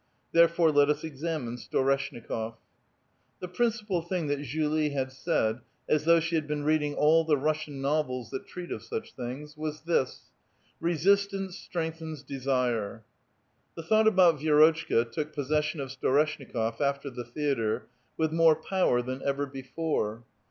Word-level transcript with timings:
Therefore 0.31 0.71
let 0.71 0.89
us 0.89 1.03
examine 1.03 1.57
Storeshnikof! 1.57 2.55
The 3.39 3.47
principal 3.47 4.01
thing 4.01 4.25
that 4.29 4.41
Julie 4.41 4.89
had 4.89 5.11
said— 5.11 5.59
as 5.87 6.05
though 6.05 6.19
she 6.19 6.33
had 6.33 6.47
been 6.47 6.63
reading 6.63 6.95
all 6.95 7.23
the 7.23 7.37
Russian 7.37 7.81
novels 7.83 8.31
that 8.31 8.47
treat 8.47 8.71
of 8.71 8.81
such 8.81 9.13
things— 9.13 9.55
was 9.57 9.81
this. 9.81 10.31
Resistance 10.79 11.55
strengthens 11.55 12.23
desire. 12.23 13.03
The 13.75 13.83
thought 13.83 14.07
about 14.07 14.39
Vi^rotchka 14.39 15.11
took 15.11 15.33
possession 15.33 15.79
of 15.79 15.89
Storesh 15.89 16.39
nikof 16.43 16.81
after 16.81 17.11
the 17.11 17.23
theatre 17.23 17.85
with 18.17 18.31
more 18.33 18.55
power 18.55 19.03
than 19.03 19.21
ever 19.23 19.45
before. 19.45 20.23